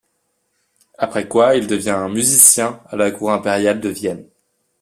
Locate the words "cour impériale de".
3.11-3.89